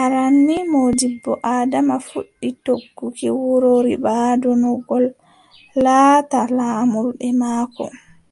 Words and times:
Aran 0.00 0.34
nii 0.46 0.66
Moodibbo 0.72 1.32
Adama 1.54 1.96
fuɗɗi 2.08 2.48
togguki 2.64 3.28
wuro 3.40 3.72
Ribaaɗo 3.86 4.50
no 4.60 4.68
ngo 4.78 4.96
laata 5.84 6.38
laamurde 6.56 7.26
maako. 7.40 7.84